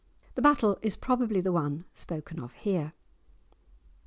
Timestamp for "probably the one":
0.97-1.85